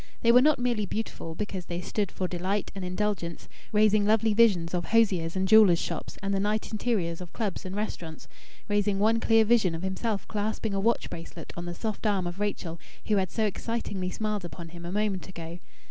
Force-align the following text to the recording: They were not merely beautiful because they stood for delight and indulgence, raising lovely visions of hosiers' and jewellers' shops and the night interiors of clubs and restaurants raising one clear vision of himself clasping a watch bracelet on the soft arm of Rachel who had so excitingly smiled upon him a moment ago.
They 0.23 0.31
were 0.31 0.41
not 0.41 0.57
merely 0.57 0.87
beautiful 0.87 1.35
because 1.35 1.65
they 1.65 1.79
stood 1.79 2.11
for 2.11 2.27
delight 2.27 2.71
and 2.73 2.83
indulgence, 2.83 3.47
raising 3.71 4.03
lovely 4.03 4.33
visions 4.33 4.73
of 4.73 4.85
hosiers' 4.85 5.35
and 5.35 5.47
jewellers' 5.47 5.77
shops 5.77 6.17
and 6.23 6.33
the 6.33 6.39
night 6.39 6.71
interiors 6.71 7.21
of 7.21 7.31
clubs 7.33 7.65
and 7.67 7.75
restaurants 7.75 8.27
raising 8.67 8.97
one 8.97 9.19
clear 9.19 9.45
vision 9.45 9.75
of 9.75 9.83
himself 9.83 10.27
clasping 10.27 10.73
a 10.73 10.79
watch 10.79 11.07
bracelet 11.07 11.53
on 11.55 11.65
the 11.65 11.75
soft 11.75 12.07
arm 12.07 12.25
of 12.25 12.39
Rachel 12.39 12.79
who 13.05 13.17
had 13.17 13.29
so 13.29 13.45
excitingly 13.45 14.09
smiled 14.09 14.43
upon 14.43 14.69
him 14.69 14.87
a 14.87 14.91
moment 14.91 15.29
ago. 15.29 15.59